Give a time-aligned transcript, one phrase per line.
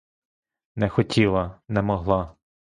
[0.75, 2.35] Не хотіла— не могла.